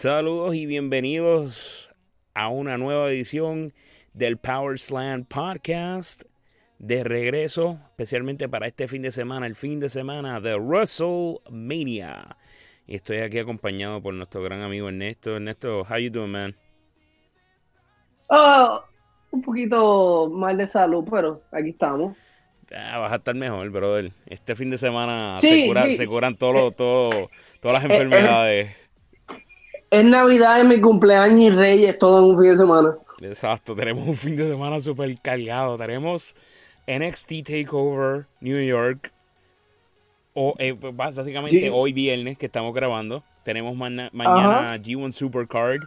[0.00, 1.90] Saludos y bienvenidos
[2.32, 3.74] a una nueva edición
[4.14, 6.22] del Power Slam Podcast.
[6.78, 12.38] De regreso, especialmente para este fin de semana, el fin de semana de WrestleMania.
[12.86, 15.36] Y estoy aquí acompañado por nuestro gran amigo Ernesto.
[15.36, 16.56] Ernesto, how you doing, man?
[18.30, 18.82] Oh,
[19.32, 22.16] un poquito mal de salud, pero aquí estamos.
[22.74, 24.12] Ah, vas a estar mejor, brother.
[24.24, 25.92] Este fin de semana Sí, se, cura- sí.
[25.92, 27.28] se curan todo, todo,
[27.60, 27.92] todas las Eh, eh.
[27.92, 28.76] enfermedades.
[29.90, 32.94] Es Navidad, es mi cumpleaños y Reyes, todo en un fin de semana.
[33.20, 35.76] Exacto, tenemos un fin de semana súper cargado.
[35.76, 36.34] Tenemos
[36.86, 39.12] NXT Takeover New York.
[40.34, 43.24] O, eh, bás- básicamente hoy viernes que estamos grabando.
[43.44, 45.80] Tenemos mañana G1 Supercard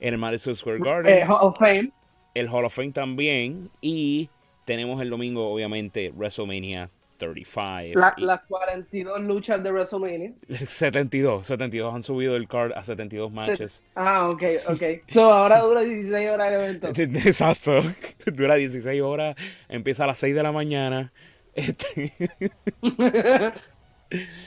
[0.00, 1.12] en el Madison Square Garden.
[1.18, 1.90] Eh, Hall of Fame.
[2.34, 3.70] el Hall of Fame también.
[3.82, 4.28] Y
[4.64, 7.98] tenemos el domingo, obviamente, WrestleMania 35.
[7.98, 10.32] La- Y- las 42 luchas de WrestleMania.
[10.66, 13.82] 72, 72 han subido el card a 72 matches.
[13.94, 14.82] Ah, ok, ok.
[15.08, 16.88] So, ahora dura 16 horas el evento.
[17.28, 17.80] Exacto.
[18.26, 19.36] Dura 16 horas,
[19.68, 21.12] empieza a las 6 de la mañana.
[21.54, 22.12] Este,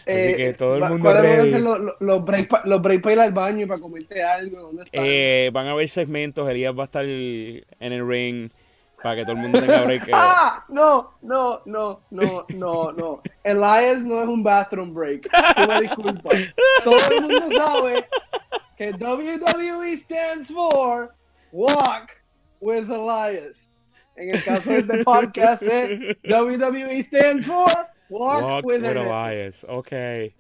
[0.06, 1.52] Eh, que todo el mundo ¿cuáles van a ready.
[1.62, 4.62] los, los, los breaks los breaks para ir al baño y para comerte algo?
[4.62, 8.52] ¿Dónde eh, van a haber segmentos, Elías va a estar en el ring
[9.02, 10.08] para que todo el mundo tenga break.
[10.08, 13.22] eh, Ah, no, no, no, no, no, no.
[13.44, 15.29] Elias no es un bathroom break.
[15.29, 16.53] Tú me disculpas.
[16.84, 18.07] Todo el mundo sabe
[18.78, 21.13] que WWE stands for
[21.51, 22.12] Walk
[22.62, 23.69] with Elias.
[24.16, 27.68] En el caso de este podcast, es WWE stands for
[28.09, 29.63] Walk, Walk with, with Elias.
[29.63, 29.66] Elias.
[29.69, 30.34] Ok.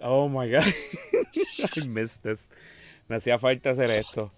[0.00, 0.64] Oh my god.
[1.76, 2.48] I missed this.
[3.08, 4.30] Me hacía falta hacer esto.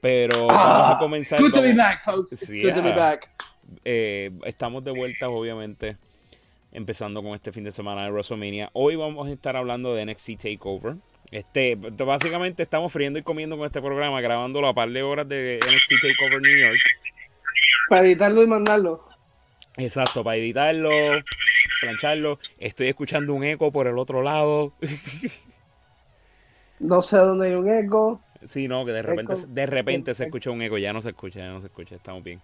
[0.00, 1.38] Pero vamos a comenzar.
[1.38, 2.32] Ah, Good to be back, folks.
[2.32, 2.96] It's good to be ah.
[2.96, 3.28] back.
[3.84, 5.96] Eh, estamos de vuelta, obviamente,
[6.72, 8.70] empezando con este fin de semana de WrestleMania.
[8.72, 10.96] Hoy vamos a estar hablando de NXT Takeover.
[11.30, 15.58] Este, básicamente estamos friendo y comiendo con este programa, grabándolo a par de horas de
[15.58, 16.80] NXT Takeover New York.
[17.88, 19.08] Para editarlo y mandarlo.
[19.76, 20.90] Exacto, para editarlo,
[21.80, 22.38] plancharlo.
[22.58, 24.72] Estoy escuchando un eco por el otro lado.
[26.78, 28.20] No sé dónde hay un eco.
[28.46, 31.40] Sí, no, que de repente, de repente se escucha un eco, ya no se escucha,
[31.40, 32.40] ya no se escucha, estamos bien.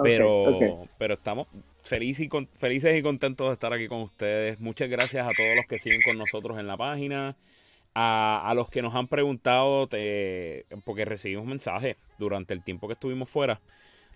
[0.00, 1.48] Pero, pero estamos
[1.82, 4.60] felices y, con- felices y contentos de estar aquí con ustedes.
[4.60, 7.36] Muchas gracias a todos los que siguen con nosotros en la página,
[7.94, 12.94] a, a los que nos han preguntado, te- porque recibimos mensajes durante el tiempo que
[12.94, 13.60] estuvimos fuera.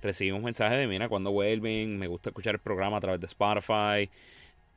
[0.03, 4.11] Recibimos mensajes de, mira, cuando vuelven, me gusta escuchar el programa a través de Spotify.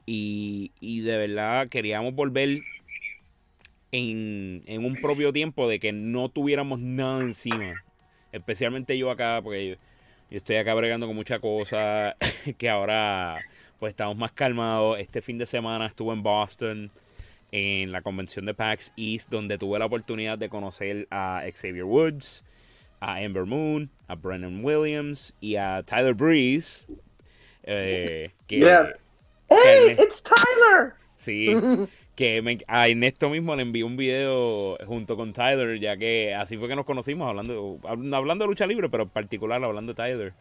[0.06, 2.62] Y, y de verdad queríamos volver
[3.94, 7.82] en, en un propio tiempo de que no tuviéramos nada encima.
[8.32, 9.76] Especialmente yo acá, porque yo,
[10.32, 12.16] yo estoy acá bregando con muchas cosas
[12.58, 13.40] que ahora
[13.80, 15.00] pues estamos más calmados.
[15.00, 16.92] Este fin de semana estuve en Boston
[17.52, 22.44] en la convención de PAX East donde tuve la oportunidad de conocer a Xavier Woods,
[23.00, 26.88] a Ember Moon, a Brennan Williams y a Tyler Breeze.
[27.62, 28.88] eh, que, Yeah.
[28.88, 29.96] que ¡Hey!
[29.96, 30.94] Erne- ¡It's Tyler!
[31.16, 31.54] sí,
[32.16, 36.58] que me- a Ernesto mismo le envié un video junto con Tyler, ya que así
[36.58, 40.34] fue que nos conocimos, hablando, hablando de lucha libre, pero en particular hablando de Tyler.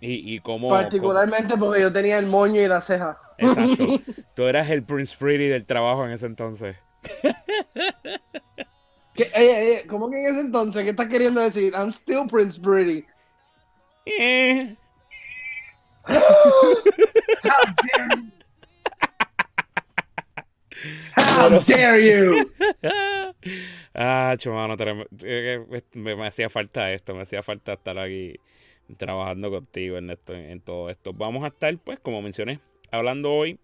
[0.00, 0.68] Y, y cómo...
[0.68, 3.18] Particularmente porque yo tenía el moño y la ceja.
[3.38, 3.86] exacto.
[4.34, 6.76] Tú eras el Prince Pretty del trabajo en ese entonces.
[9.14, 10.84] ¿Qué, eh, eh, ¿Cómo que en ese entonces?
[10.84, 11.72] ¿Qué estás queriendo decir?
[11.74, 13.04] I'm still Prince Pretty.
[14.06, 14.76] Eh,
[21.16, 22.50] How dare you?
[23.94, 24.76] ah, chumano,
[25.94, 28.38] me, me hacía falta esto, me hacía falta estar aquí
[28.96, 31.12] trabajando contigo en, esto, en todo esto.
[31.12, 32.60] Vamos a estar, pues, como mencioné,
[32.90, 33.58] hablando hoy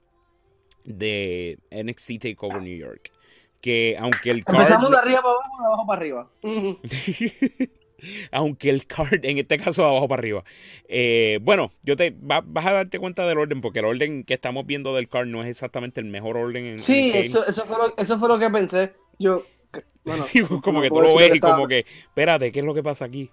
[0.85, 3.11] de NXT Takeover New York.
[3.61, 6.31] Que aunque el card, Empezamos de arriba para abajo, de abajo para arriba.
[8.31, 10.45] Aunque el card, en este caso de abajo para arriba.
[10.89, 14.35] Eh, bueno, yo te va- vas a darte cuenta del orden, porque el orden que
[14.35, 17.21] estamos viendo del card no es exactamente el mejor orden en, en Sí, game.
[17.25, 18.93] eso, eso, fue lo, eso fue lo que pensé.
[19.19, 19.45] Yo,
[20.05, 22.65] bueno, Sí, como no que tú lo ves y estaba- como que, espérate, ¿qué es
[22.65, 23.31] lo que pasa aquí?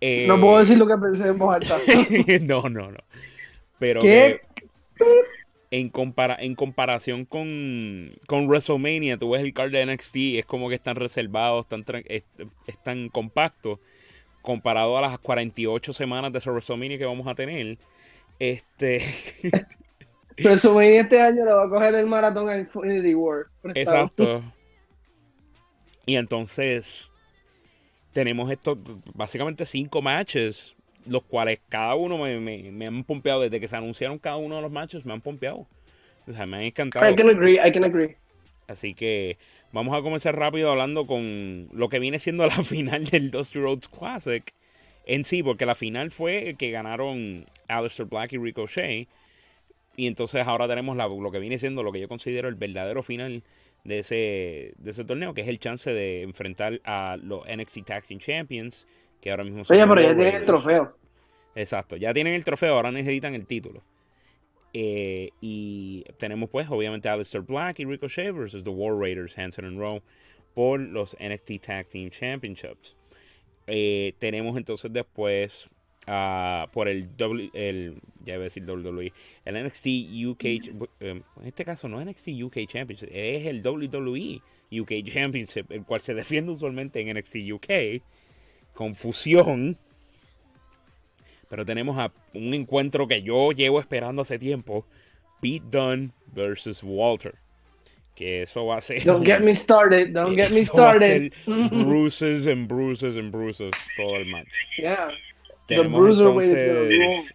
[0.00, 1.78] Eh, No puedo decir lo que pensé en voz alta.
[2.42, 2.98] no, no, no.
[3.78, 4.40] Pero ¿Qué?
[4.54, 5.04] que
[5.80, 10.68] en, compara en comparación con, con WrestleMania, tú ves el card de NXT, es como
[10.68, 12.24] que están reservados, están, tran- es,
[12.66, 13.80] es tan compacto
[14.42, 17.78] comparado a las 48 semanas de ese WrestleMania que vamos a tener.
[18.38, 19.02] Este,
[20.38, 23.46] WrestleMania este año le va a coger el maratón a Infinity War.
[23.62, 23.96] prestado.
[23.96, 24.42] exacto.
[26.06, 27.10] Y entonces
[28.12, 28.78] tenemos estos,
[29.14, 33.76] básicamente cinco matches, los cuales cada uno me, me, me han pompeado desde que se
[33.76, 35.66] anunciaron cada uno de los matches, me han pompeado.
[36.26, 37.08] O sea, me han encantado.
[37.08, 38.16] I can agree, I can agree.
[38.66, 39.36] Así que
[39.72, 43.88] vamos a comenzar rápido hablando con lo que viene siendo la final del Dusty Rhodes
[43.88, 44.52] Classic
[45.06, 49.08] en sí, porque la final fue que ganaron Aleister Black y Ricochet.
[49.96, 53.44] Y entonces ahora tenemos lo que viene siendo lo que yo considero el verdadero final
[53.84, 58.04] de ese, de ese torneo, que es el chance de enfrentar a los NXT Tag
[58.04, 58.88] Team Champions,
[59.24, 59.74] que ahora mismo son.
[59.74, 60.98] Oye, pero ya tienen el trofeo.
[61.54, 63.82] Exacto, ya tienen el trofeo, ahora necesitan el título.
[64.74, 69.78] Eh, y tenemos pues obviamente Aleister Black y Ricochet versus The War Raiders, Hanson and
[69.78, 70.02] Rowe,
[70.52, 72.96] por los NXT Tag Team Championships.
[73.66, 75.70] Eh, tenemos entonces después
[76.06, 79.10] uh, por el, w, el ya iba a decir WWE,
[79.46, 79.86] el NXT
[80.26, 80.60] UK, eh,
[81.00, 86.02] en este caso no es NXT UK Championship, es el WWE UK Championship, el cual
[86.02, 88.02] se defiende usualmente en NXT UK.
[88.74, 89.78] Confusión.
[91.48, 94.84] Pero tenemos a un encuentro que yo llevo esperando hace tiempo.
[95.40, 97.34] Pete Dunne versus Walter.
[98.14, 99.02] Que eso va a ser.
[99.04, 100.12] Don't get me started.
[100.12, 101.32] Don't get me started.
[101.46, 104.48] bruises and bruises and bruises todo el match.
[104.78, 105.10] Yeah.
[105.66, 107.34] Tenemos entonces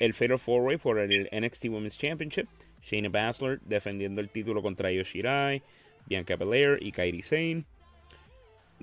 [0.00, 2.48] el Fatal Four Way por el NXT Women's Championship.
[2.82, 5.62] Shayna Baszler defendiendo el título contra Io Shirai,
[6.06, 7.64] Bianca Belair y Kairi Sane.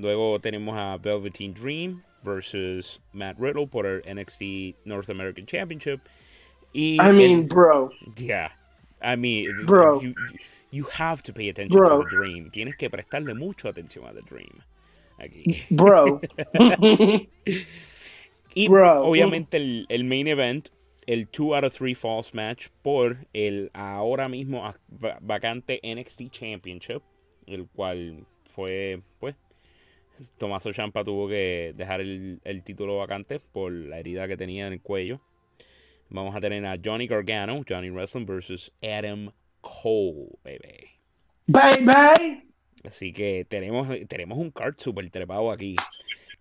[0.01, 6.01] Luego tenemos a Velveteen Dream versus Matt Riddle por el NXT North American Championship.
[6.74, 7.92] Y I mean, bro.
[8.15, 8.51] Yeah.
[9.01, 10.01] I mean, bro.
[10.01, 10.13] You,
[10.71, 12.50] you have to pay attention to the Dream.
[12.51, 14.63] Tienes que prestarle mucho atención a The Dream.
[15.19, 15.63] Aquí.
[15.69, 16.21] Bro.
[18.56, 19.03] y bro.
[19.03, 20.69] obviamente el, el, main event,
[21.07, 24.74] el 2 out of 3 false match por el ahora mismo
[25.21, 27.03] vacante NXT Championship,
[27.45, 28.25] el cual
[28.56, 29.36] fue, pues,
[30.38, 34.73] Tomaso Champa tuvo que dejar el, el título vacante por la herida que tenía en
[34.73, 35.21] el cuello.
[36.09, 39.31] Vamos a tener a Johnny Gargano, Johnny Wrestling versus Adam
[39.62, 40.89] Cole, baby.
[41.47, 42.44] Baby.
[42.83, 45.75] Así que tenemos, tenemos un card super trepado aquí.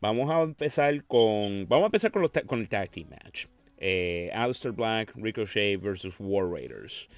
[0.00, 1.68] Vamos a empezar con.
[1.68, 3.46] Vamos a empezar con, los con el tag team match.
[3.78, 7.08] Eh, Alistair Black, Ricochet versus War Raiders.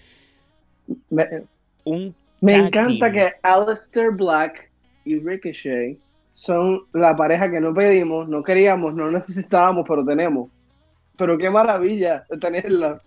[1.11, 1.45] Me,
[1.85, 4.71] un me encanta que Alistair Black
[5.05, 5.99] y Ricochet
[6.33, 10.51] son la pareja que no pedimos, no queríamos, no necesitábamos, pero tenemos.
[11.17, 13.01] Pero qué maravilla tenerla.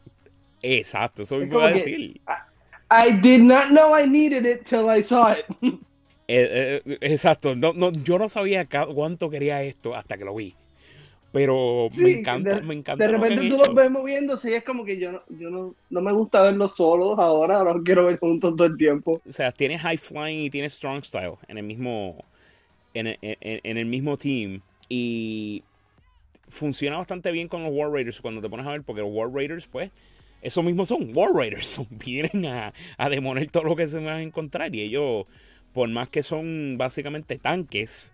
[0.61, 2.21] Exacto, eso me iba a decir.
[2.91, 5.45] I did not know I needed it till I saw it.
[6.27, 10.55] Eh, eh, exacto, no, no, yo no sabía cuánto quería esto hasta que lo vi.
[11.31, 13.05] Pero me encanta, de, me encanta.
[13.05, 16.01] De repente tú los ves moviéndose y es como que yo, no, yo no, no
[16.01, 19.21] me gusta verlos solos ahora, ahora quiero ver juntos todo el tiempo.
[19.27, 22.23] O sea, tiene high flying y tiene strong style en el mismo,
[22.95, 24.61] en, en, en el mismo team.
[24.89, 25.63] Y
[26.49, 29.31] funciona bastante bien con los War Raiders cuando te pones a ver, porque los War
[29.31, 29.91] Raiders, pues,
[30.41, 31.81] eso mismo son War Raiders.
[31.89, 34.73] vienen a, a demoler todo lo que se van a encontrar.
[34.75, 35.25] Y ellos,
[35.73, 38.13] por más que son básicamente tanques,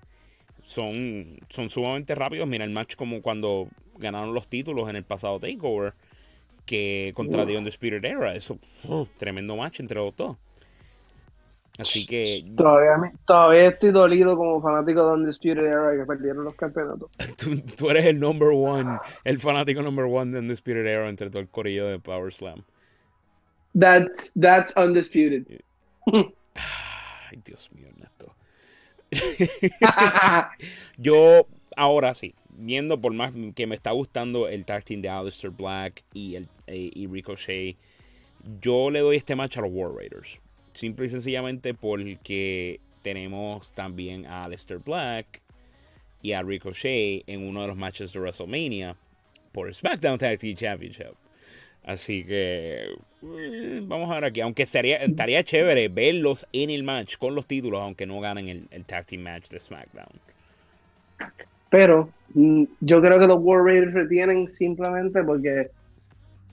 [0.64, 2.48] son, son sumamente rápidos.
[2.48, 5.94] Mira el match como cuando ganaron los títulos en el pasado Takeover.
[6.66, 8.36] Que contra The Undisputed Era.
[8.36, 8.60] Eso,
[9.18, 10.38] tremendo match entre los dos.
[11.80, 12.46] Así que.
[12.56, 17.10] Todavía, todavía estoy dolido como fanático de Undisputed Era que perdieron los campeonatos.
[17.78, 21.50] Tú, eres el number one, el fanático number one de Undisputed Era entre todo el
[21.50, 22.64] corillo de Power Slam.
[23.78, 25.46] That's, that's undisputed.
[26.06, 28.36] Ay, Dios mío, Ernesto.
[30.98, 35.52] Yo, ahora sí, viendo por más que me está gustando el tag team de Aleister
[35.52, 37.78] Black y, el, eh, y Ricochet,
[38.60, 40.40] yo le doy este match a los War Raiders.
[40.74, 45.42] Simple y sencillamente porque tenemos también a Aleister Black
[46.22, 48.96] y a Ricochet en uno de los matches de WrestleMania
[49.52, 51.16] por SmackDown Tag Team Championship.
[51.84, 54.42] Así que eh, vamos a ver aquí.
[54.42, 58.68] Aunque estaría, estaría chévere verlos en el match con los títulos, aunque no ganen el,
[58.72, 60.20] el Tag Team Match de SmackDown.
[61.70, 65.72] Pero mm, yo creo que los War Raiders retienen simplemente porque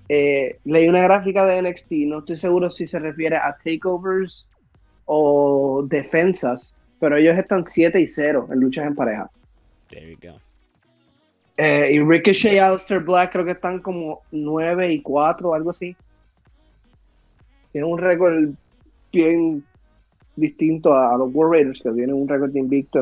[0.09, 4.49] eh, leí una gráfica de NXT, no estoy seguro si se refiere a takeovers
[5.05, 9.31] o defensas, pero ellos están 7 y 0 en luchas en pareja.
[9.89, 10.41] There you go.
[11.57, 15.71] Eh, y Ricochet y Aleister Black creo que están como 9 y 4 o algo
[15.71, 15.97] así.
[17.73, 18.51] Tienen un récord
[19.13, 19.65] bien
[20.37, 23.01] distinto a, los War Raiders, que tienen un récord invicto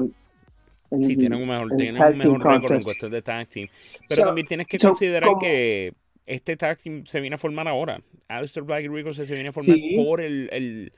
[0.91, 3.69] en, sí, tienen un mejor, tienen un mejor récord en cuestión de tag team.
[4.09, 5.93] Pero también tienes que considerar que
[6.27, 8.01] este tag team se viene a formar ahora.
[8.29, 10.93] Alistair Black y Rico se viene a formar por el, el,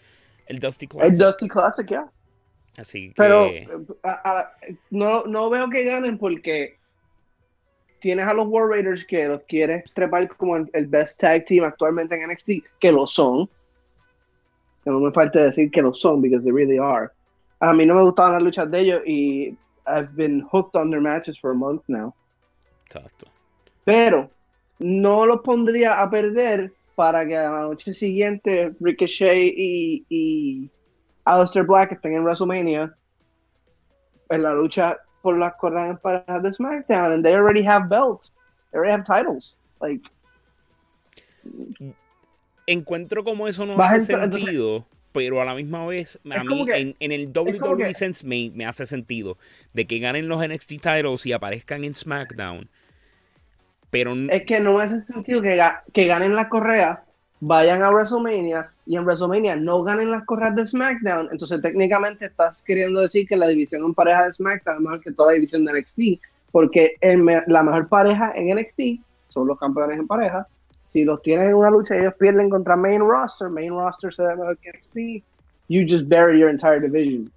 [0.46, 1.12] el, Dusty Classic.
[1.12, 2.10] El Dusty Classic, ya.
[2.78, 3.14] Así que...
[3.16, 3.50] Pero
[4.90, 6.78] no, no veo que ganen porque
[8.00, 12.14] tienes a los War Raiders que los quieres trepar como el, best tag team actualmente
[12.14, 13.48] en NXT, que lo son.
[14.84, 17.10] Que no me falta decir que lo son, because they really are.
[17.60, 19.56] A mí no me gustaban las luchas de ellos y
[19.86, 22.14] I've been hooked on their matches for a month now.
[22.86, 23.26] Exacto.
[23.84, 24.30] Pero
[24.78, 30.70] no los pondría a perder para que a la noche siguiente Ricochet y, y
[31.24, 32.94] Aleister Black estén en WrestleMania
[34.30, 38.32] en la lucha por las correas para de SmackDown and they already have belts.
[38.72, 39.56] They already have titles.
[39.80, 40.02] Like
[42.66, 46.66] Encuentro como eso no hace entrar- entonces- sentido, pero a la misma vez, a mí
[46.66, 49.38] que- en, en el WWE sense me, me hace sentido
[49.72, 52.68] de que ganen los NXT titles y aparezcan en SmackDown.
[54.30, 56.98] Es que no hace sentido que, ga- que ganen las correas,
[57.40, 61.28] vayan a WrestleMania y en WrestleMania no ganen las correas de SmackDown.
[61.32, 65.12] Entonces, técnicamente estás queriendo decir que la división en pareja de SmackDown es mejor que
[65.12, 66.00] toda la división de NXT,
[66.50, 66.96] porque
[67.46, 68.80] la mejor pareja en NXT
[69.28, 70.46] son los campeones en pareja.
[70.90, 74.22] Si los tienes en una lucha y ellos pierden contra main roster, main roster se
[74.22, 75.24] ve mejor que NXT,
[75.68, 77.30] you just bury your entire division.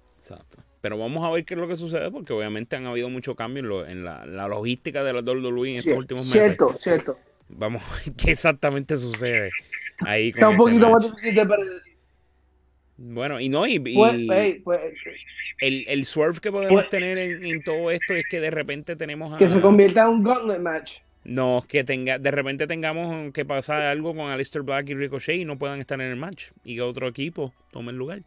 [0.82, 3.62] Pero vamos a ver qué es lo que sucede, porque obviamente han habido muchos cambios
[3.64, 6.42] en, lo- en la, la logística de la WWE en estos últimos meses.
[6.42, 7.18] cierto, cierto.
[7.48, 9.48] Vamos a ver qué exactamente sucede
[10.00, 11.92] ahí Está un poquito más difícil de predecir.
[12.98, 14.80] Bueno, y no, y, y Pues, hey, pues,
[15.60, 18.96] el, el swerve que podemos Pues- tener en, en todo esto es que de repente
[18.96, 19.38] tenemos a...
[19.38, 20.94] que se convierta en un gauntlet match.
[21.24, 25.44] No, que tenga, de repente tengamos que pasar algo con Aleister Black y Ricochet y
[25.44, 28.22] no puedan estar en el match y que otro equipo tome el lugar.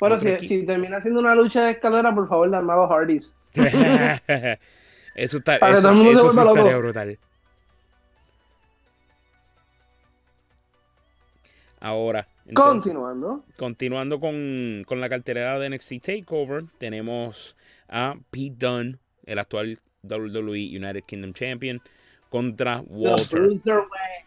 [0.00, 3.36] Bueno, si, si termina siendo una lucha de escalera, por favor, dame a los Hardys.
[5.14, 7.18] eso está, Para eso, todo sí estaría brutal.
[11.80, 13.44] Ahora, entonces, Continuando.
[13.56, 17.56] continuando con, con la cartelera de NXT TakeOver, tenemos
[17.88, 21.80] a Pete Dunne, el actual WWE United Kingdom Champion,
[22.28, 23.40] contra The Walter.
[23.40, 24.26] Bruiserweight.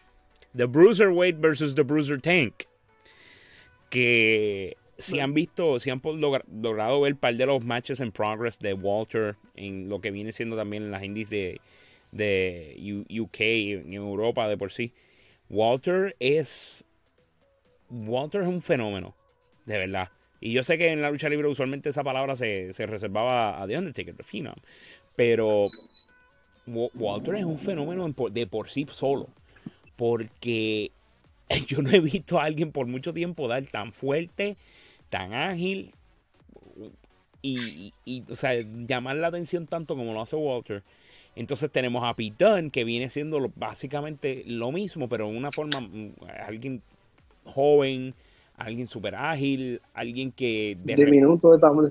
[0.56, 2.64] The Bruiserweight versus The Bruiser Tank.
[3.90, 8.58] Que si han visto, si han logrado ver un par de los matches en progress
[8.58, 11.60] de Walter en lo que viene siendo también en las indies de,
[12.12, 14.92] de UK en Europa de por sí.
[15.50, 16.84] Walter es.
[17.90, 19.14] Walter es un fenómeno.
[19.66, 20.10] De verdad.
[20.40, 23.66] Y yo sé que en la lucha libre usualmente esa palabra se, se reservaba a
[23.66, 24.56] The Undertaker, Phenom.
[25.16, 25.66] Pero
[26.66, 29.28] Wa- Walter es un fenómeno de por sí solo
[29.96, 30.90] porque
[31.66, 34.56] yo no he visto a alguien por mucho tiempo dar tan fuerte,
[35.10, 35.92] tan ágil
[37.42, 38.50] y, y- y, o sea,
[38.86, 40.82] llamar la atención tanto como lo hace Walter.
[41.36, 45.50] Entonces tenemos a Pete Dunne, que viene siendo lo- básicamente lo mismo, pero en una
[45.52, 46.14] forma, mm,
[46.46, 46.80] alguien
[47.44, 48.14] joven,
[48.56, 51.02] alguien súper ágil, alguien que de de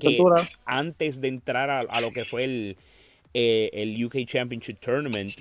[0.00, 0.48] de estatura.
[0.64, 2.76] antes de entrar a, a lo que fue el,
[3.34, 5.34] eh, el UK Championship Tournament,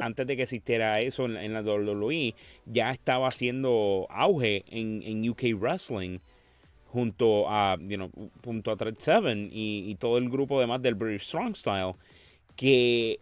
[0.00, 2.34] antes de que existiera eso en, en la WWE,
[2.66, 6.18] ya estaba haciendo auge en, en UK Wrestling
[6.98, 8.10] junto a, you know,
[8.44, 11.94] junto a Thread 7 y, todo el grupo demás del British Strong Style,
[12.56, 13.20] que,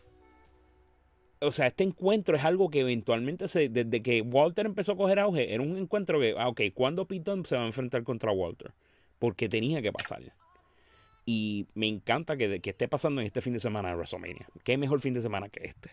[1.42, 5.18] o sea, este encuentro es algo que eventualmente, se, desde que Walter empezó a coger
[5.18, 8.72] auge, era un encuentro que, ah, ok, ¿cuándo Dunne se va a enfrentar contra Walter?
[9.18, 10.22] Porque tenía que pasar.
[11.26, 14.48] Y me encanta que, que esté pasando en este fin de semana de WrestleMania.
[14.64, 15.90] ¿Qué mejor fin de semana que este?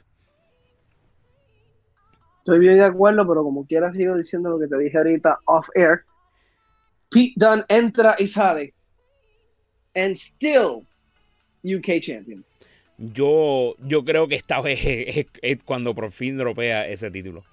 [2.38, 5.68] Estoy bien de acuerdo, pero como quieras sigo diciendo lo que te dije ahorita off
[5.76, 6.06] air.
[7.14, 8.74] Pete Dunne entra y sale.
[9.96, 10.86] And still
[11.64, 12.44] UK champion.
[12.98, 17.44] Yo, yo creo que esta vez es, es- es cuando por fin dropea ese título.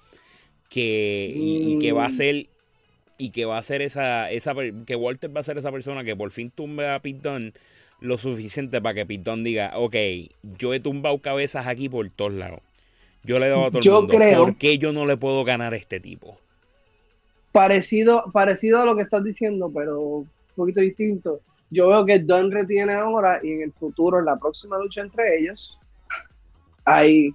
[0.69, 2.13] Que, y, y que va a Mm.
[2.13, 2.47] ser.
[3.17, 4.53] Y que va a ser esa, esa.
[4.87, 7.53] Que Walter va a ser esa persona que por fin tumbe a Pete Dunne
[7.99, 9.95] lo suficiente para que Pete Dunne diga: Ok,
[10.57, 12.61] yo he tumbado cabezas aquí por todos lados.
[13.23, 14.15] Yo le he dado a todo el Yo mundo.
[14.17, 16.39] creo- ¿Por qué yo no le puedo ganar a este tipo?
[17.51, 21.41] Parecido, parecido a lo que estás diciendo, pero un poquito distinto.
[21.69, 25.37] Yo veo que Dunne retiene ahora y en el futuro, en la próxima lucha entre
[25.37, 25.77] ellos,
[26.85, 27.31] ahí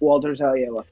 [0.00, 0.84] Walter se la lleva.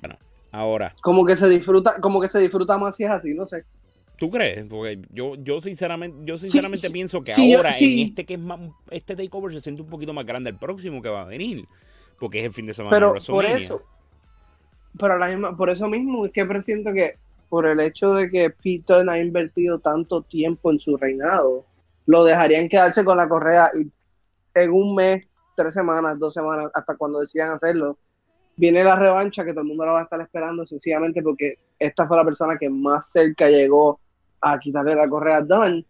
[0.00, 0.16] Bueno,
[0.52, 0.94] ahora.
[1.02, 3.64] Como que se disfruta, como que se disfruta más si es así, no sé.
[4.16, 4.64] ¿Tú crees?
[4.68, 8.02] Porque yo, yo sinceramente, yo sinceramente sí, pienso que sí, ahora sí.
[8.02, 11.02] en este que es más, este takeover se siente un poquito más grande el próximo
[11.02, 11.64] que va a venir.
[12.18, 13.64] Porque es el fin de semana de Pero por WrestleMania.
[13.64, 13.82] eso,
[14.98, 17.14] pero a la misma, por eso mismo es que presiento que
[17.48, 18.54] por el hecho de que
[18.86, 21.64] Dunne ha invertido tanto tiempo en su reinado,
[22.06, 23.90] lo dejarían quedarse con la correa y
[24.54, 27.98] en un mes, tres semanas, dos semanas, hasta cuando decidan hacerlo,
[28.56, 32.06] viene la revancha que todo el mundo la va a estar esperando sencillamente porque esta
[32.06, 34.00] fue la persona que más cerca llegó
[34.40, 35.84] a quitarle la correa a Dunn.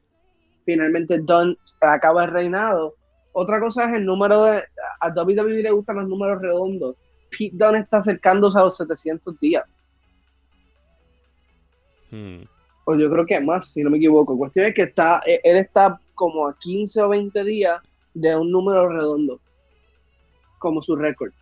[0.64, 2.94] Finalmente Dunn acaba el reinado.
[3.32, 4.62] Otra cosa es el número de...
[5.00, 6.96] A WWE le gustan los números redondos.
[7.37, 9.64] Pete Dunne está acercándose a los 700 días.
[12.11, 12.43] Hmm.
[12.85, 14.37] O yo creo que más, si no me equivoco.
[14.37, 18.50] Cuestión es que está, e, él está como a 15 o 20 días de un
[18.50, 19.41] número redondo,
[20.59, 21.33] como su récord.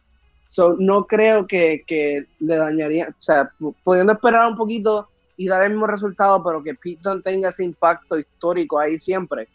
[0.47, 3.51] So, no creo que, que le dañaría, o sea,
[3.85, 7.65] pudiendo esperar un poquito y dar el mismo resultado, pero que Pete Dunne tenga ese
[7.65, 9.49] impacto histórico ahí siempre,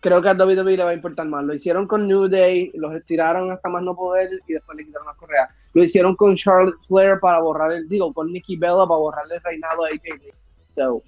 [0.00, 1.44] creo que a WWE le va a importar más.
[1.44, 5.06] Lo hicieron con New Day, los estiraron hasta más no poder y después le quitaron
[5.06, 5.48] las correas.
[5.74, 9.42] Lo hicieron con Charlotte Flair para borrar el, digo, con Nikki Bella para borrarle el
[9.42, 10.32] reinado a AJ Lee.
[10.74, 11.02] So,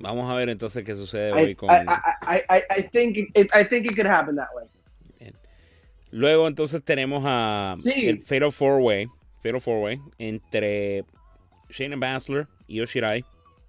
[0.00, 1.70] Vamos a ver entonces qué sucede I, hoy con...
[1.70, 1.84] I,
[2.22, 4.66] I, I, I think it, I think it could happen that way.
[6.10, 8.08] Luego entonces tenemos a Sí.
[8.08, 9.06] el Fatal Four Way,
[9.42, 11.04] Fatal Four Way entre
[11.70, 13.24] Shayna Baszler, Io Shirai,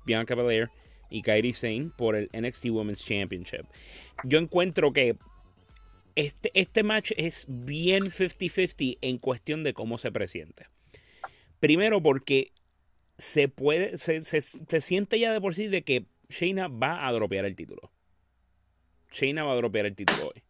[0.05, 0.69] Bianca Belair
[1.13, 3.65] y Kairi Sane por el NXT Women's Championship.
[4.23, 5.15] Yo encuentro que
[6.15, 10.69] este, este match es bien 50-50 en cuestión de cómo se presenta.
[11.59, 12.51] Primero porque
[13.19, 17.11] se puede, se, se- se siente ya de por sí de que Shayna va a
[17.11, 17.91] dropear el título.
[19.11, 20.43] Shayna va a dropear el título hoy.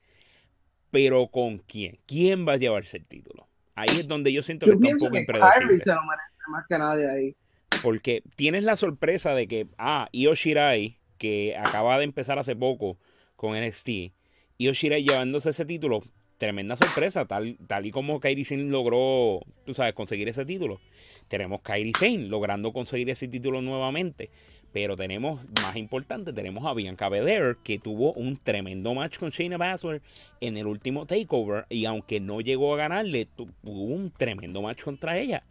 [0.91, 2.00] Pero ¿con quién?
[2.05, 3.48] ¿Quién va a llevarse el título?
[3.75, 5.67] Ahí es donde yo siento que Yo está un poco impredecible.
[5.67, 7.36] Kyrie se lo merece más que nadie ahí.
[7.82, 12.98] Porque tienes la sorpresa de que, ah, Io Shirai, que acaba de empezar hace poco
[13.36, 14.13] con NXT,
[14.58, 16.02] Io Shirai llevándose ese título,
[16.38, 20.80] tremenda sorpresa, tal, tal y como Kairi Sane logró, tú sabes, conseguir ese título.
[21.28, 24.30] Tenemos Kairi Sane logrando conseguir ese título nuevamente.
[24.74, 29.58] Pero tenemos, más importante, tenemos a Bianca Belair, que tuvo un tremendo match con Shayna
[29.58, 30.02] Baszler
[30.41, 31.65] en el último takeover.
[31.69, 35.43] Y aunque no llegó a ganarle, tu- tuvo un tremendo match contra ella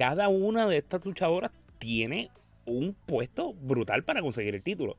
[0.00, 2.30] cada una de estas luchadoras tiene
[2.64, 4.96] un puesto brutal para conseguir el título.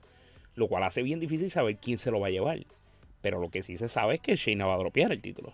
[0.53, 2.59] Lo cual hace bien difícil saber quién se lo va a llevar.
[3.19, 5.53] Pero lo que sí se sabe es que Shayna va a dropear el título.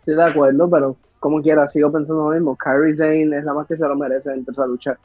[0.00, 2.54] Estoy de acuerdo, pero como quiera, sigo pensando lo mismo.
[2.54, 4.98] Kyrie Zane es la más que se lo merece entre esa lucha.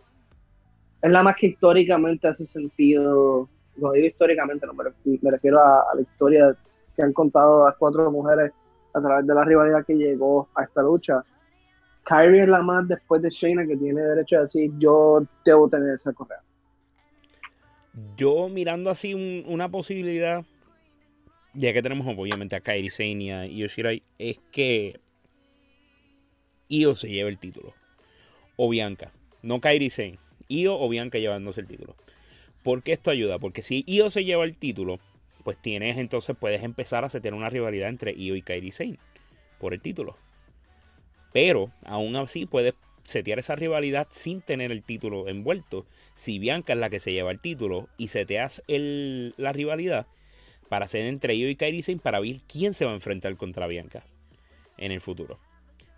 [1.01, 3.47] Es la más que históricamente hace sentido.
[3.77, 6.53] Lo digo históricamente, no me refiero a, a la historia
[6.93, 8.51] que han contado las cuatro mujeres
[8.93, 11.23] a través de la rivalidad que llegó a esta lucha.
[12.05, 15.95] Kyrie es la más después de Shayna que tiene derecho a decir yo debo tener
[15.95, 16.39] esa correa.
[18.17, 20.43] Yo mirando así un- una posibilidad,
[21.53, 24.99] ya que tenemos obviamente a Kairi Sane y a Io Shirai, es que
[26.69, 27.73] Io se lleve el título.
[28.55, 29.11] O Bianca.
[29.41, 30.17] No Kairi Sane.
[30.47, 31.95] Io o Bianca llevándose el título.
[32.63, 33.39] ¿Por qué esto ayuda?
[33.39, 34.99] Porque si Io se lleva el título,
[35.43, 38.97] pues tienes entonces, puedes empezar a tener una rivalidad entre Io y Kairi Sane
[39.59, 40.17] por el título.
[41.33, 45.85] Pero aún así puedes setear esa rivalidad sin tener el título envuelto.
[46.15, 50.07] Si Bianca es la que se lleva el título y seteas el, la rivalidad
[50.69, 53.67] para hacer entre Io y Kairi Sane para ver quién se va a enfrentar contra
[53.67, 54.05] Bianca
[54.77, 55.39] en el futuro.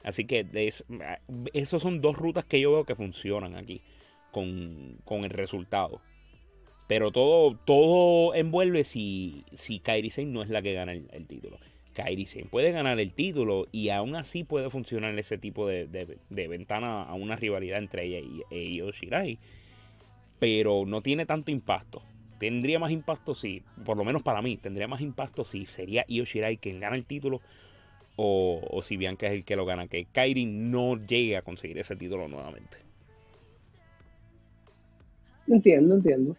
[0.03, 0.85] Así que es,
[1.53, 3.81] esos son dos rutas que yo veo que funcionan aquí
[4.31, 6.01] con, con el resultado.
[6.87, 11.57] Pero todo, todo envuelve si, si Kairi Sane no es la que gana el título.
[11.95, 16.19] Kairi Sane puede ganar el título y aún así puede funcionar ese tipo de, de-
[16.29, 19.39] de ventana a una rivalidad entre ella y, e Io Shirai.
[20.37, 22.03] Pero no tiene tanto impacto.
[22.37, 26.25] Tendría más impacto si, por lo menos para mí, tendría más impacto si sería Io
[26.25, 27.41] Shirai quien gana el título
[28.17, 29.87] o, o si Bianca es el que lo gana.
[29.87, 32.77] Que Kairi no llegue a conseguir ese título nuevamente.
[35.47, 36.35] Entiendo, entiendo.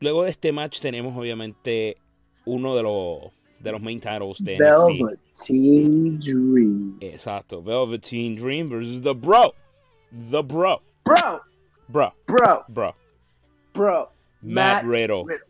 [0.00, 1.96] Luego de este match tenemos obviamente
[2.44, 3.20] uno de los,
[3.62, 4.56] de los main titles de.
[4.58, 6.98] Velveteen Dream.
[7.00, 9.54] Exacto, Velveteen Dream versus The Bro.
[10.12, 10.82] The Bro.
[11.04, 11.40] Bro,
[11.88, 12.12] Bro.
[12.26, 12.94] bro, Bro.
[13.72, 14.08] bro.
[14.42, 15.24] Matt, Riddle.
[15.24, 15.46] Riddle.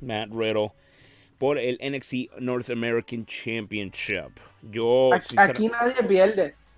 [0.00, 0.74] Matt Riddle.
[1.38, 4.38] Por el NXT North American Championship.
[4.70, 6.54] Yo, Aquí, aquí nadie pierde.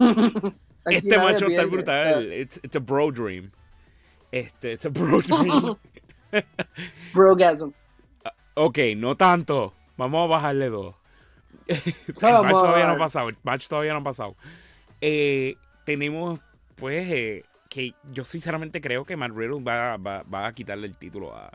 [0.85, 1.70] Aquí este nadie estar pierde.
[1.70, 2.22] brutal.
[2.32, 3.50] It's, it's a bro dream.
[4.32, 5.76] Este, it's a bro dream.
[7.12, 7.72] Brogasm.
[8.56, 9.72] ok, no tanto.
[9.96, 10.94] Vamos a bajarle dos.
[11.66, 11.76] el
[12.22, 13.28] match todavía no ha pasado.
[13.28, 14.37] El match todavía no ha pasado.
[15.00, 16.40] Eh, tenemos,
[16.76, 20.96] pues, eh, que yo sinceramente creo que Matt Riddle va, va- va a quitarle el
[20.96, 21.50] título a,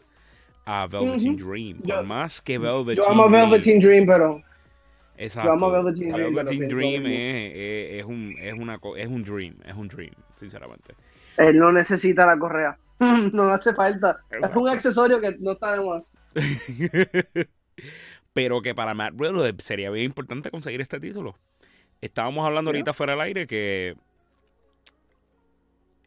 [0.66, 1.38] a Velveteen.
[1.38, 1.78] Dream.
[1.80, 4.42] Por Yo- más que Velveteen Yo amo Dream- Velveteen Dream, pero
[5.18, 5.48] Exacto.
[5.50, 9.56] yo amo Velveteen Dream, Velveteen Dream es, es- es un, es, una, es un dream.
[9.66, 10.94] Es un dream, sinceramente.
[11.38, 12.78] él no necesita la correa.
[13.00, 14.22] no hace falta.
[14.32, 16.04] Es un accesorio que no está de más.
[18.38, 21.36] Pero que para Matt Riddle sería bien importante conseguir este título.
[22.02, 23.96] Estábamos hablando ahorita fuera del aire que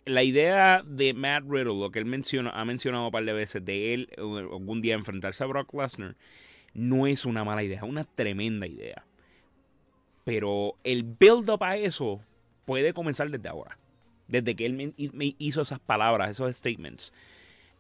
[0.05, 3.65] la idea de Matt Riddle, lo que él menciona, ha mencionado un par de veces,
[3.65, 6.15] de él eh, algún día enfrentarse a Brock Lesnar,
[6.73, 9.05] no es una mala idea, es una tremenda idea.
[10.23, 12.21] Pero el build-up a eso
[12.65, 13.77] puede comenzar desde ahora.
[14.29, 17.13] Desde que él me, hizo esas palabras, esos statements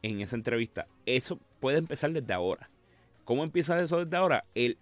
[0.03, 0.89] en esa entrevista.
[1.07, 2.69] Eso puede empezar desde ahora.
[3.31, 4.43] ¿Cómo empieza eso desde ahora?
[4.57, 4.77] El,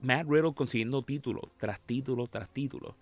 [0.00, 2.94] Matt Riddle consiguiendo título tras título tras título.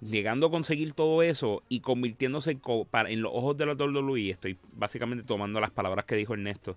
[0.00, 5.22] Llegando a conseguir todo eso y convirtiéndose en, los ojos de la WWE, estoy básicamente
[5.22, 6.76] tomando las palabras que dijo Ernesto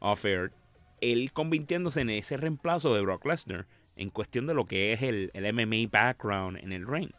[0.00, 0.52] off air,
[1.00, 5.32] él convirtiéndose en ese reemplazo de Brock Lesnar en cuestión de lo que es el,
[5.34, 7.12] MMA background en el ring.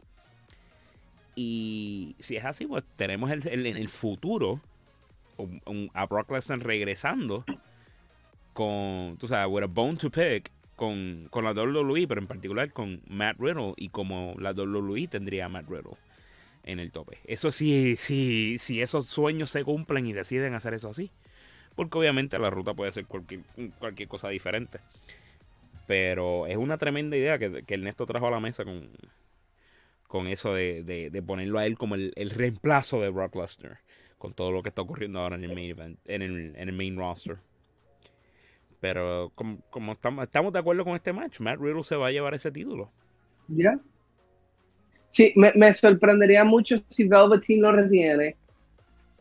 [1.34, 4.62] Y si es así, pues tenemos el, en el futuro
[5.96, 7.44] a Brock Lesnar regresando
[8.54, 12.72] con, tú sabes, with a bone to pick con, con la WWE, pero en particular
[12.74, 15.98] con Matt Riddle y como la WWE tendría a Matt Riddle
[16.64, 17.20] en el tope.
[17.26, 21.12] Eso sí, sí, si esos sueños se cumplen y deciden hacer eso así.
[21.76, 23.42] Porque obviamente la ruta puede ser cualquier,
[23.80, 24.80] cualquier cosa diferente.
[25.88, 28.90] Pero es una tremenda idea que, que Ernesto trajo a la mesa con,
[30.08, 33.80] con eso de, de, ponerlo a él como el, reemplazo de Brock Lesnar.
[34.18, 36.76] Con todo lo que está ocurriendo ahora en el main event, en el, en el
[36.76, 37.38] main roster.
[38.82, 42.12] Pero como, como estamos, estamos, de acuerdo con este match, Matt Riddle se va a
[42.12, 42.90] llevar ese título.
[43.48, 43.80] Ya.
[45.10, 48.36] Sí, me, me, sorprendería mucho si Velveteen lo retiene.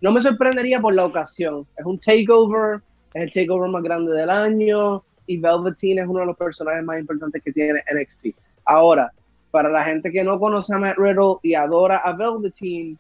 [0.01, 1.67] No me sorprendería por la ocasión.
[1.77, 2.81] Es un takeover,
[3.13, 6.99] es el takeover más grande del año y Velveteen es uno de los personajes más
[6.99, 8.29] importantes que tiene NXT.
[8.65, 9.13] Ahora,
[9.51, 12.99] para la gente que no conoce a Matt Riddle y adora a Velveteen,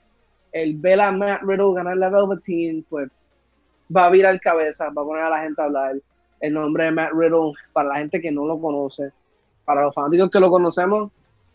[0.53, 3.09] el ver a Matt Riddle ganar la Velveteen, pues
[3.96, 5.94] va a virar cabeza, va a poner a la gente a hablar
[6.40, 9.12] el nombre de Matt Riddle para la gente que no lo conoce.
[9.64, 11.11] Para los fanáticos que lo conocemos,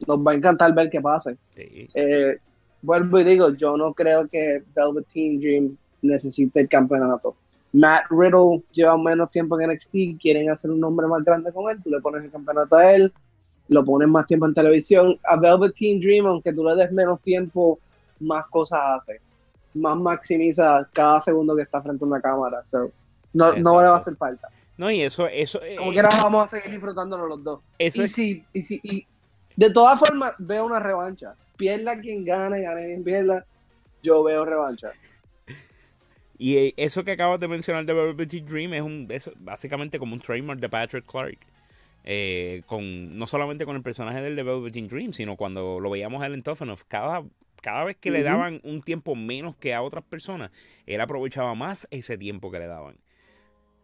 [0.08, 1.38] nos va a encantar ver qué pase.
[1.56, 2.38] Eh,
[2.82, 7.36] vuelvo y digo, yo no creo que Velveteen Dream necesite el campeonato.
[7.74, 11.82] Matt Riddle lleva menos tiempo en NXT, quieren hacer un nombre más grande con él,
[11.84, 13.12] tú le pones el campeonato a él,
[13.68, 15.20] lo pones más tiempo en televisión.
[15.24, 17.80] A Velveteen Dream, aunque tú le des menos tiempo,
[18.20, 19.20] más cosas hace.
[19.74, 22.64] Más maximiza cada segundo que está frente a una cámara.
[23.34, 24.48] no, no le va a hacer falta.
[24.78, 25.60] No, y eso, eso.
[25.78, 27.62] Como eh, vamos a seguir disfrutándolo los dos.
[27.80, 29.06] Eso y, si, y, si, y
[29.56, 31.36] de todas formas, veo una revancha.
[31.58, 33.46] Pierda quien gane, gane quien pierda.
[34.04, 34.92] Yo veo revancha.
[36.38, 40.14] Y eh, eso que acabas de mencionar de Velvet Dream es un es básicamente como
[40.14, 41.38] un trademark de Patrick Clark.
[42.08, 46.22] Eh, con, no solamente con el personaje del de Velvet Dream, sino cuando lo veíamos
[46.22, 47.24] a él en Tough cada,
[47.62, 50.52] cada vez que le daban un tiempo menos que a otras personas,
[50.86, 52.98] él aprovechaba más ese tiempo que le daban.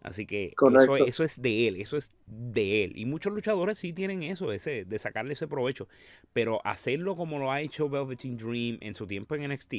[0.02, 2.94] Así que eso, eso, es de él, eso es de él.
[2.96, 5.88] Y muchos luchadores sí tienen eso, ese, de sacarle ese provecho.
[6.34, 9.76] Pero hacerlo como lo ha hecho Velveteen Dream en su tiempo en NXT,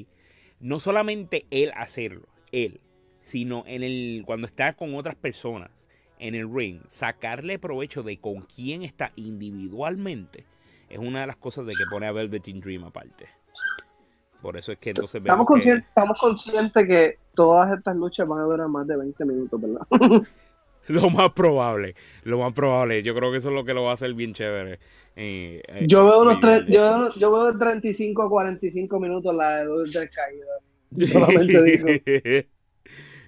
[0.61, 2.81] no solamente él hacerlo, él,
[3.21, 5.71] sino en el, cuando está con otras personas
[6.21, 10.45] en el ring, sacarle provecho de con quién está individualmente,
[10.89, 13.27] es una de las cosas de que pone a Velveteen Dream aparte.
[14.43, 18.43] Por eso es que entonces estamos, conscientes, estamos conscientes que todas estas luchas van a
[18.43, 19.87] durar más de 20 minutos, ¿verdad?
[20.89, 23.05] lo más probable, lo más probable.
[23.05, 24.81] Yo creo que eso es lo que lo va a hacer bien chévere.
[25.15, 29.59] Eh, eh, yo, veo unos tres, yo, yo, veo de 35 a 45 minutos la
[29.59, 30.59] de dos caídas.
[31.13, 32.47] Solamente digo.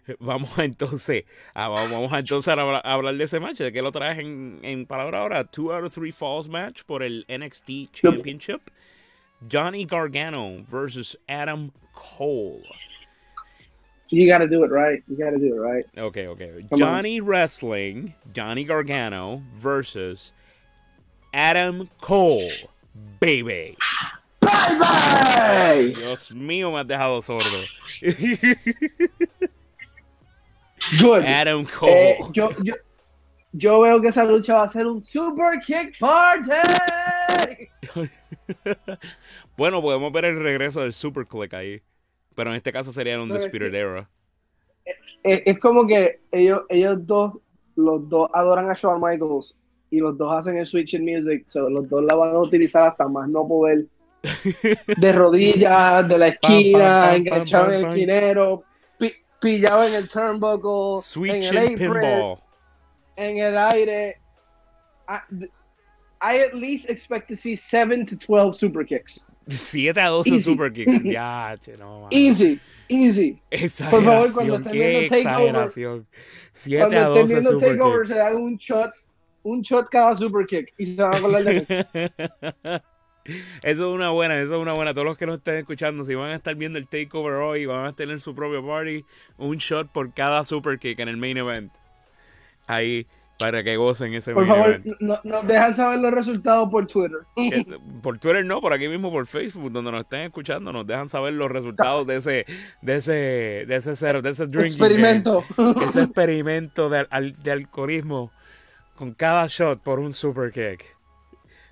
[0.19, 1.25] Vamos a entonces,
[1.55, 4.85] a, vamos a entonces a hablar, de ese match, de que lo traes en, en
[4.85, 8.61] palabra ahora, two out of three falls match por el NXT Championship.
[9.49, 12.63] Johnny Gargano versus Adam Cole.
[14.09, 15.03] You got to do it right.
[15.09, 15.85] You got to do it right.
[15.97, 16.65] Okay, okay.
[16.71, 17.27] Come Johnny on.
[17.27, 20.33] Wrestling, Johnny Gargano versus
[21.33, 22.51] Adam Cole.
[23.19, 23.77] Baby.
[24.41, 25.95] Baby.
[25.95, 27.67] Dios mío, me has dejado sordo.
[31.01, 31.25] Good.
[31.25, 31.91] Adam eh, Cole.
[31.91, 32.75] Eh, yo, yo,
[33.57, 36.51] yo veo que esa lucha va a ser un super kick party.
[39.57, 41.81] bueno, podemos ver el regreso del Super Click ahí.
[42.35, 44.11] Pero en este caso sería un Spirit Era.
[45.23, 47.35] Es, como que ellos, ellos dos,
[47.77, 49.57] los dos adoran a Shawn Michaels
[49.89, 51.47] y los dos hacen el Switch in Music.
[51.55, 53.87] los dos la van a utilizar hasta más no poder.
[54.99, 58.65] De rodillas, de la esquina, enganchado en el esquinero,
[59.39, 62.39] pillado en el turnbuckle, Switch en el pinball.
[63.17, 64.21] En el aire.
[65.09, 65.25] Ah,
[66.21, 69.27] I at least expect to see 7 to 12 super kicks.
[69.49, 70.93] 7 a 12 super kicks.
[71.05, 73.39] Ya, che, no, Easy, easy.
[73.51, 76.05] Exageración, Por favor, cuando estén viendo Takeover,
[76.55, 78.09] 7 a 12 viendo super takeover, kicks.
[78.09, 78.91] se dan un shot,
[79.43, 82.83] un shot cada super kick y se van a acordar de
[83.63, 84.93] Eso es una buena, eso es una buena.
[84.93, 87.87] Todos los que nos estén escuchando, si van a estar viendo el takeover hoy, van
[87.87, 89.05] a tener su propio party,
[89.39, 91.73] un shot por cada super kick en el main event.
[92.67, 93.07] Ahí
[93.39, 97.19] para que gocen ese Por favor, no- nos dejan saber los resultados por Twitter.
[98.03, 101.33] Por Twitter no, por aquí mismo por Facebook, donde nos estén escuchando, nos dejan saber
[101.35, 102.47] los resultados de ese,
[102.83, 103.13] de ese,
[103.67, 104.95] de ese cero, de ese drinking game.
[105.19, 105.45] Experimento.
[105.89, 108.31] ese experimento de, al- de alcoholismo
[108.95, 110.85] con cada shot por un super kick.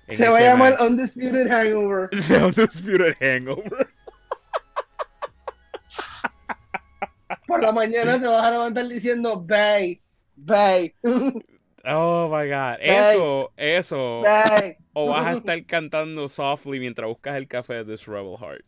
[0.07, 0.75] En Se va a llamar.
[0.81, 2.09] Undisputed Hangover.
[2.27, 3.87] The Undisputed Hangover.
[7.47, 10.01] Por la mañana te vas a levantar diciendo Bay,
[11.85, 12.77] Oh my god.
[12.79, 14.23] Eso, eso.
[14.93, 18.65] O vas a estar cantando softly mientras buscas el café de This Rebel Heart.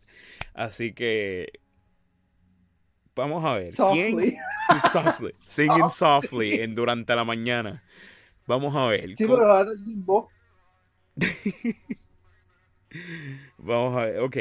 [0.54, 1.48] Así que.
[3.16, 3.74] Vamos a ver.
[3.74, 4.38] ¿Quién?
[4.92, 5.32] Softly.
[5.40, 7.84] Singing softly en, durante la mañana.
[8.48, 9.16] Vamos a ver.
[9.16, 10.26] Sí, ¿cómo- pero vas a decir vos.
[13.58, 14.38] Vamos a ver, ok.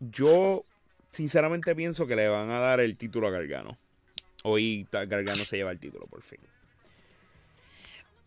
[0.00, 0.64] Yo
[1.10, 3.78] sinceramente pienso que le van a dar el título a Gargano.
[4.44, 6.38] Hoy Gargano se lleva el título por fin.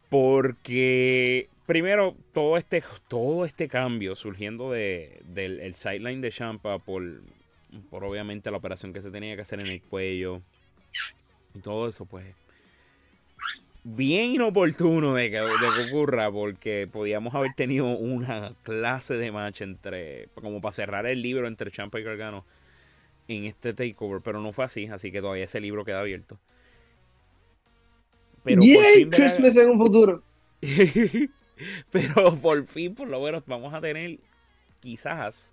[0.10, 7.22] Porque primero todo este todo este cambio surgiendo de, del el sideline de Champa por,
[7.92, 10.42] por obviamente la operación que se tenía que hacer en el cuello
[11.54, 12.26] y todo eso pues
[13.84, 19.62] bien inoportuno de que, de que ocurra porque podíamos haber tenido una clase de match
[19.62, 22.46] entre como para cerrar el libro entre Champa y Gargano
[23.28, 26.40] en este takeover pero no fue así así que todavía ese libro queda abierto
[28.44, 30.24] pero por fin Christmas en un futuro.
[31.92, 34.20] pero por fin por lo menos vamos a tener
[34.80, 35.52] quizás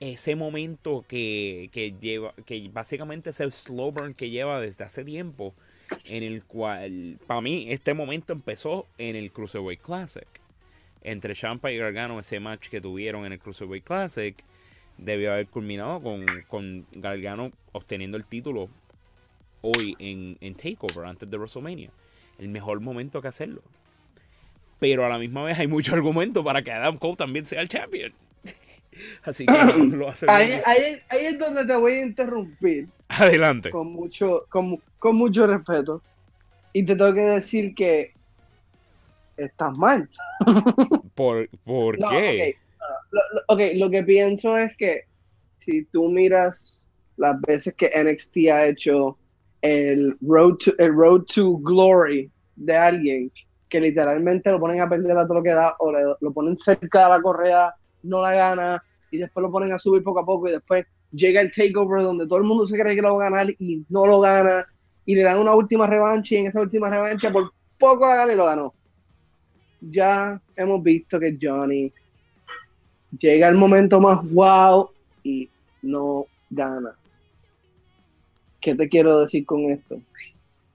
[0.00, 5.04] ese momento que, que lleva que básicamente es el slow burn que lleva desde hace
[5.04, 5.54] tiempo
[6.06, 10.26] en el cual, para mí, este momento empezó en el Cruiserweight Classic.
[11.02, 14.34] Entre Champa y Gargano, ese match que tuvieron en el Cruiserweight Classic,
[14.96, 18.68] debió haber culminado con, con Gargano obteniendo el título
[19.64, 21.90] hoy en, en Takeover, antes de WrestleMania.
[22.38, 23.62] El mejor momento que hacerlo.
[24.78, 27.68] Pero a la misma vez hay mucho argumento para que Adam Cole también sea el
[27.68, 28.12] champion.
[29.24, 30.64] Así que lo hace Ahí, difícil.
[30.66, 33.70] ahí, ahí es donde te voy a interrumpir Adelante.
[33.70, 36.02] con mucho, con, con mucho respeto.
[36.72, 38.12] Y te tengo que decir que
[39.36, 40.08] estás mal.
[41.14, 42.56] ¿Por, por No, qué?
[42.56, 42.60] ok.
[43.12, 45.02] Lo, lo- ok, lo que pienso es que
[45.56, 46.84] si tú miras
[47.16, 49.16] las veces que NXT ha hecho
[49.64, 53.32] el road to, el road to glory de alguien
[53.68, 56.56] que literalmente lo ponen a perder a todo lo que da o le- lo ponen
[56.58, 60.26] cerca de la correa, no la gana y después lo ponen a subir poco a
[60.26, 63.26] poco y después llega el takeover donde todo el mundo se cree que lo va
[63.26, 64.66] a ganar y no lo gana
[65.06, 68.32] y le dan una última revancha y en esa última revancha por poco la gana
[68.34, 68.74] y lo ganó.
[69.80, 71.90] Ya hemos visto que Johnny
[73.18, 74.90] llega el momento más wow
[75.22, 75.48] y
[75.82, 76.94] no gana.
[78.64, 80.00] ¿Qué te quiero decir con esto?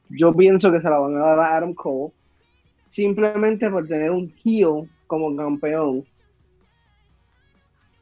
[0.09, 2.13] Yo pienso que se la van a dar a Adam Cole
[2.87, 6.05] simplemente por tener un heel como campeón.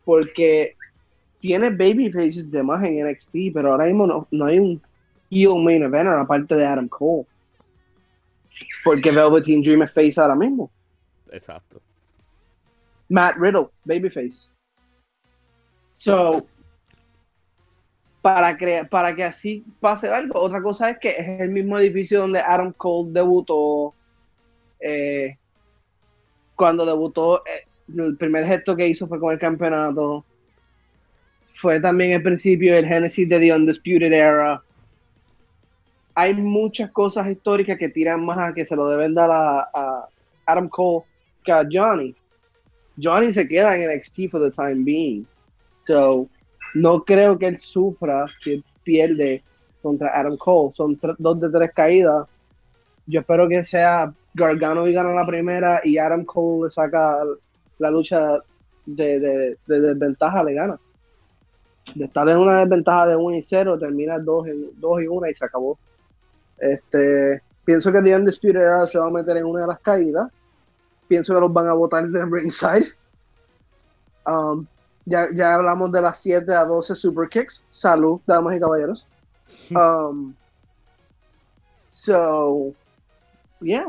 [0.04, 0.76] Porque
[1.39, 4.82] tiene babyfaces de más en NXT, pero ahora mismo no, no hay un
[5.32, 7.26] heel main event aparte de Adam Cole.
[8.84, 10.69] Porque Velveteen Dream es face ahora mismo.
[11.32, 11.82] Exacto.
[13.08, 14.50] Matt Riddle, babyface.
[15.89, 16.45] So,
[18.34, 22.20] para, crea- para que así pase algo, otra cosa es que es el mismo edificio
[22.20, 23.94] donde Adam Cole debutó.
[24.82, 25.38] eh,
[26.56, 30.26] cuando debutó, eh, el primer gesto que hizo fue con el campeonato.
[31.56, 34.62] Fue también el principio del Genesis de The Undisputed Era.
[36.16, 40.08] Hay muchas cosas históricas que tiran más a que se lo deben dar a, a
[40.48, 41.06] Adam Cole
[41.46, 42.13] que a Johnny.
[43.02, 45.26] Johnny se queda en NXT for the time being.
[45.86, 46.28] So,
[46.73, 49.43] no creo que él sufra si pierde
[49.82, 50.73] contra Adam Cole.
[50.75, 52.27] Son dos de tres caídas.
[53.06, 57.19] Yo espero que sea Gargano y gana la primera y Adam Cole le saca
[57.80, 58.38] la lucha
[58.86, 60.80] de, de- de desventaja, le gana.
[61.95, 64.47] De estar en una desventaja de 1 y 0, termina 2
[65.01, 65.77] y 1 y se acabó.
[66.60, 70.30] Este, pienso que The Undisputed Era se va a meter en una de las caídas
[71.08, 72.88] pienso que los van a votar de ringside.
[74.25, 74.65] Um,
[75.08, 77.63] ya, ya hablamos de las 7 a 12 super kicks.
[77.72, 79.08] Salud, damas y caballeros.
[79.72, 80.36] Um,
[81.89, 82.74] so,
[83.62, 83.86] yeah.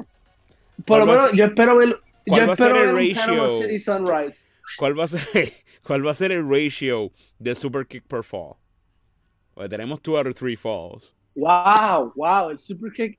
[0.86, 3.16] Por ¿Cuál lo menos yo espero ver, yo cuál va a ser espero el ver
[3.16, 3.48] ratio?
[3.48, 4.52] City Sunrise.
[4.78, 5.52] ¿Cuál va a ser,
[5.84, 8.54] cuál va a ser el ratio de super kick per fall?
[9.54, 11.12] Porque tenemos 2 out of 3 falls.
[11.34, 13.18] Wow, wow, el super kick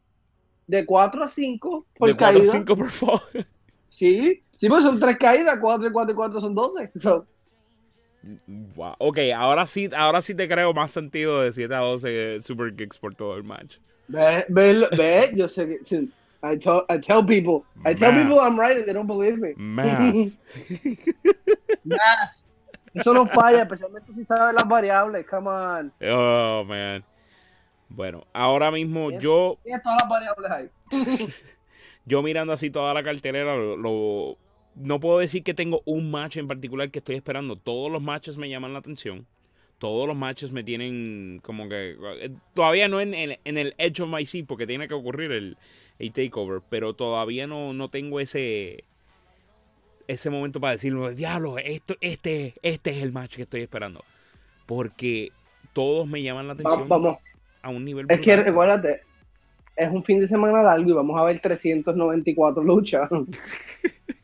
[0.66, 2.52] de 4 a 5 por de 4 a caída.
[2.54, 3.20] 5 per fall.
[3.90, 6.92] Sí, sí, pues son 3 caídas, 4 y 4 y 4 son 12.
[6.96, 7.26] So,
[8.76, 8.96] Wow.
[9.00, 12.98] Ok, ahora sí, ahora sí te creo más sentido de 7 a 12 super kicks
[12.98, 13.78] por todo el match.
[14.08, 16.08] Ve, ve, ve, yo sé que
[16.42, 18.24] I, tell, I tell people, I tell Math.
[18.24, 19.54] people I'm right and they don't believe me.
[19.58, 20.34] Math.
[21.84, 22.36] Math.
[22.94, 25.26] Eso no falla, especialmente si sabes las variables.
[25.28, 25.94] Come on.
[26.02, 27.04] Oh, man.
[27.90, 30.70] Bueno, ahora mismo yo, Tienes todas las variables ahí.
[32.06, 34.38] yo mirando así toda la cartelera, lo, lo-
[34.80, 37.56] no puedo decir que tengo un match en particular que estoy esperando.
[37.58, 39.26] Todos los matches me llaman la atención.
[39.78, 41.96] Todos los matches me tienen como que...
[42.22, 45.32] eh, Todavía no en, en- en el edge of my seat porque tiene que ocurrir
[45.32, 45.58] el,
[46.00, 46.62] el takeover.
[46.70, 48.84] Pero todavía no, no tengo ese...
[50.08, 54.04] Ese momento para decirlo, diablo, esto, este, este es el match que estoy esperando.
[54.66, 55.32] Porque
[55.72, 57.18] todos me llaman la atención Vamos.
[57.62, 59.02] a un nivel Es que recuérdate,
[59.76, 63.08] es un fin de semana largo y vamos a ver 394 luchas.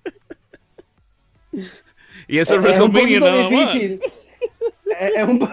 [2.27, 3.73] Y eso es WrestleMania nada más.
[3.73, 3.99] difícil.
[4.99, 5.49] Es, es un,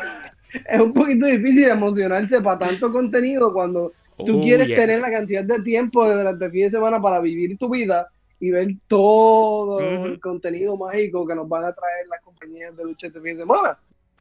[0.66, 3.92] es un poquito difícil emocionarse para tanto contenido cuando
[4.24, 4.76] tú Oh, quieres yeah.
[4.76, 8.06] tener la cantidad de tiempo durante el fin de semana para vivir tu vida
[8.38, 10.06] y ver todo Ujú.
[10.06, 13.42] el contenido mágico que nos van a traer las compañías de lucha este fin de
[13.42, 13.76] semana.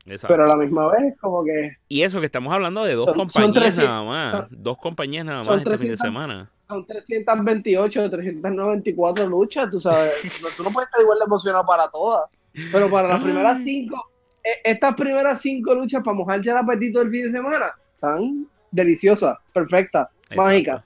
[0.08, 0.34] Exacto.
[0.34, 3.16] Pero a la misma vez, como que Y eso que estamos hablando de dos Son-
[3.16, 4.32] son compañías 300 nada más.
[4.32, 6.50] son- dos compañías nada son más este fin de 300 semana.
[6.72, 10.14] Son 328 o 394 luchas, tú sabes.
[10.58, 12.30] Tú no puedes estar igual de emocionado para todas.
[12.72, 13.24] Pero para las Ay.
[13.26, 14.12] primeras cinco,
[14.44, 18.48] eh, estas primeras cinco luchas para mojar ya el apetito del fin de semana, están
[18.72, 20.42] deliciosas, perfectas, Exacto.
[20.42, 20.84] mágicas.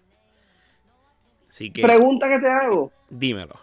[1.49, 3.55] Así que Pregunta que te hago, dímelo.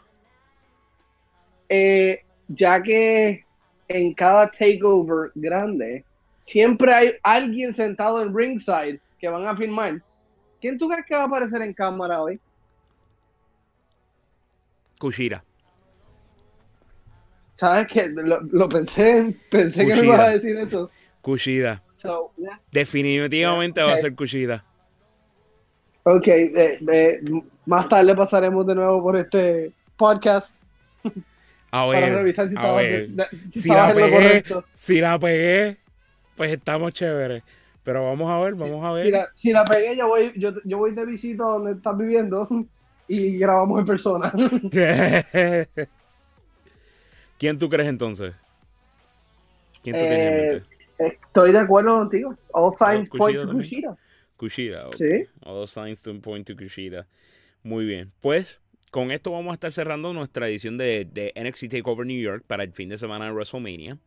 [1.68, 3.44] eh, ya que
[3.88, 6.04] en cada takeover grande
[6.38, 10.02] siempre hay alguien sentado en ringside que van a filmar.
[10.62, 12.40] ¿Quién tú crees que va a aparecer en cámara hoy?
[14.98, 15.42] Kushira.
[17.54, 18.08] ¿Sabes qué?
[18.08, 20.88] Lo, lo pensé, pensé que me ibas a decir eso.
[21.20, 21.82] Kushida.
[21.94, 22.60] So, yeah.
[22.70, 24.64] Definitivamente Yeah, va a ser Kushida.
[26.04, 27.20] Ok, eh, eh,
[27.66, 30.54] más tarde pasaremos de nuevo por este podcast
[31.70, 33.08] A para ver, revisar si a estabas, ver.
[33.08, 35.76] de- si la pegué, si la pegué,
[36.36, 37.42] pues estamos chéveres.
[37.84, 39.06] Pero vamos a ver, vamos a ver.
[39.10, 42.48] la, si la pegué, yo voy, yo, yo voy de visita donde estás viviendo
[43.08, 44.32] y grabamos en persona.
[47.38, 48.34] ¿Quién tú crees entonces?
[49.82, 50.62] ¿Quién tú tienes en Eh,
[50.98, 51.18] mente?
[51.26, 52.36] Estoy de acuerdo contigo.
[52.52, 53.50] All signs point to.
[53.50, 53.96] Kushida.
[54.36, 54.88] Kushida.
[54.88, 54.94] ok.
[54.96, 55.26] Sí.
[55.44, 57.06] All signs point to Kushida.
[57.64, 58.12] Muy bien.
[58.20, 58.60] Pues
[58.92, 62.62] con esto vamos a estar cerrando nuestra edición de, de NXT TakeOver New York para
[62.62, 63.98] el fin de semana de WrestleMania.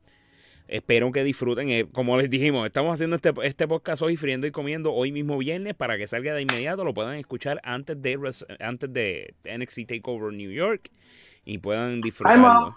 [0.68, 1.70] Espero que disfruten.
[1.70, 5.38] eh, como les dijimos, estamos haciendo este, este podcast hoy friendo y comiendo hoy mismo
[5.38, 6.84] viernes para que salga de inmediato.
[6.84, 8.18] Lo puedan escuchar antes de,
[8.60, 10.90] antes de NXT TakeOver New York
[11.46, 12.48] y puedan disfrutarlo.
[12.48, 12.74] Mom.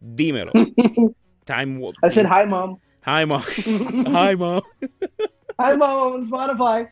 [0.00, 0.52] Dímelo.
[1.44, 2.78] Time I said hi, mom.
[3.06, 3.42] Hi, mom.
[4.14, 4.62] Hi, mom.
[5.58, 6.86] Hi, mom on Spotify.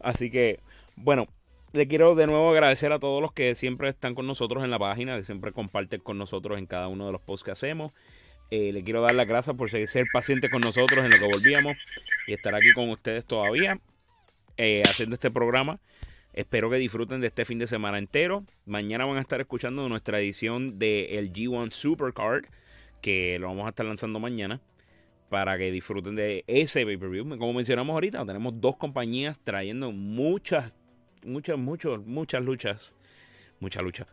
[0.00, 0.58] Así que,
[0.96, 1.26] bueno,
[1.72, 4.78] le quiero de nuevo agradecer a todos los que siempre están con nosotros en la
[4.78, 7.92] página, que siempre comparten con nosotros en cada uno de los posts que hacemos.
[8.50, 11.76] Eh, le quiero dar las gracias por ser, pacientes con nosotros en lo que volvíamos
[12.26, 13.78] y estar aquí con ustedes todavía
[14.56, 15.78] eh, haciendo este programa.
[16.32, 18.44] Espero que disfruten de este fin de semana entero.
[18.66, 22.44] Mañana van a estar escuchando nuestra edición del G1 Supercard,
[23.00, 24.60] que lo vamos a estar lanzando mañana
[25.28, 27.38] para que disfruten de ese pay-per-view.
[27.38, 30.72] Como mencionamos ahorita, tenemos dos compañías trayendo muchas,
[31.24, 32.94] muchas, muchas, muchas luchas.
[33.60, 34.06] Mucha lucha.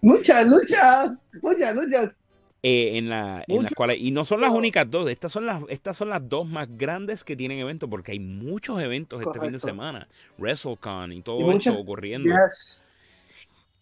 [0.00, 1.12] Muchas luchas.
[1.40, 2.20] Muchas luchas.
[2.62, 3.98] eh, en, la, en las cuales.
[4.00, 5.10] Y no son las únicas dos.
[5.10, 7.88] Estas son las, estas son las dos más grandes que tienen eventos.
[7.90, 10.08] Porque hay muchos eventos este fin de semana.
[10.38, 12.28] WrestleCon y todo Y muchas- esto ocurriendo.
[12.30, 12.80] Yes.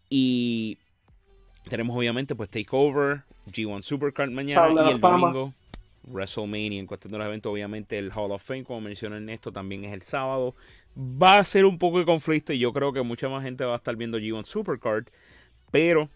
[0.09, 0.78] Y
[1.68, 5.18] tenemos obviamente pues Takeover, G1 Supercard mañana y el Fama.
[5.28, 5.55] domingo
[6.05, 6.81] WrestleMania.
[6.81, 9.93] En cuestión de los eventos, obviamente el Hall of Fame, como mencionó Ernesto, también es
[9.93, 10.55] el sábado.
[10.99, 13.74] Va a ser un poco de conflicto y yo creo que mucha más gente va
[13.74, 15.05] a estar viendo G1 Supercard.
[15.70, 16.09] Pero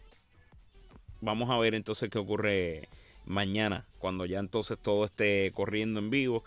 [1.25, 2.89] vamos a ver entonces qué ocurre
[3.25, 6.45] mañana, cuando ya entonces todo esté corriendo en vivo,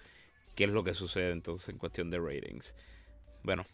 [0.55, 2.75] qué es lo que sucede entonces en cuestión de ratings.
[3.43, 3.65] Bueno,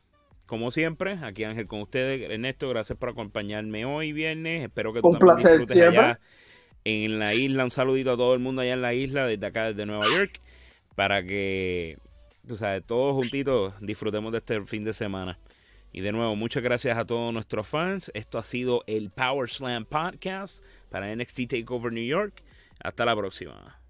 [0.48, 2.30] como siempre, aquí Ángel con ustedes.
[2.30, 4.64] Ernesto, gracias por acompañarme hoy viernes.
[4.64, 6.00] Espero que tú Un también placer disfrutes siempre.
[6.04, 6.20] allá
[6.84, 7.64] en la isla.
[7.64, 10.42] Un saludito a todo el mundo allá en la isla, desde acá, desde Nueva York,
[10.96, 11.98] para que,
[12.48, 15.40] tú sabes, todos juntitos disfrutemos de este fin de semana.
[15.92, 18.12] Y de nuevo, muchas gracias a todos nuestros fans.
[18.14, 20.62] Esto ha sido el Power Slam Podcast
[20.94, 22.44] para NXT Takeover New York.
[22.80, 23.83] Hasta la próxima.